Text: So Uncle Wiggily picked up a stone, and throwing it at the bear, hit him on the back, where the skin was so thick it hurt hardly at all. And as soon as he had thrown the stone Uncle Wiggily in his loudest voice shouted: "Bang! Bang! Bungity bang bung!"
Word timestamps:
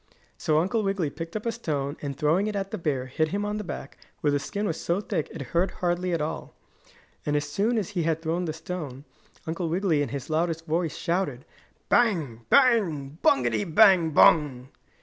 So 0.35 0.57
Uncle 0.57 0.81
Wiggily 0.81 1.11
picked 1.11 1.35
up 1.35 1.45
a 1.45 1.51
stone, 1.51 1.95
and 2.01 2.17
throwing 2.17 2.47
it 2.47 2.55
at 2.55 2.71
the 2.71 2.79
bear, 2.79 3.05
hit 3.05 3.27
him 3.27 3.45
on 3.45 3.57
the 3.57 3.63
back, 3.63 3.99
where 4.21 4.31
the 4.31 4.39
skin 4.39 4.65
was 4.65 4.81
so 4.81 4.99
thick 4.99 5.27
it 5.29 5.43
hurt 5.53 5.69
hardly 5.69 6.11
at 6.11 6.21
all. 6.23 6.55
And 7.23 7.35
as 7.35 7.47
soon 7.47 7.77
as 7.77 7.89
he 7.89 8.01
had 8.01 8.19
thrown 8.23 8.45
the 8.45 8.51
stone 8.53 9.05
Uncle 9.45 9.69
Wiggily 9.69 10.01
in 10.01 10.09
his 10.09 10.27
loudest 10.27 10.65
voice 10.65 10.97
shouted: 10.97 11.45
"Bang! 11.87 12.47
Bang! 12.49 13.19
Bungity 13.21 13.63
bang 13.63 14.09
bung!" 14.09 14.69